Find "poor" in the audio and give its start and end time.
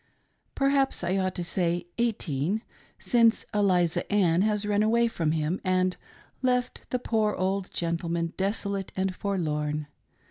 6.97-7.35